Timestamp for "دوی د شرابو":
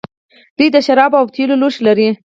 0.57-1.19